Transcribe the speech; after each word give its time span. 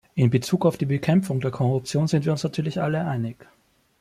In 0.15 0.31
Bezug 0.31 0.65
auf 0.65 0.77
die 0.79 0.87
Bekämpfung 0.87 1.41
der 1.41 1.51
Korruption 1.51 2.07
sind 2.07 2.25
wir 2.25 2.31
uns 2.31 2.43
natürlich 2.43 2.81
alle 2.81 3.05
einig. 3.05 3.45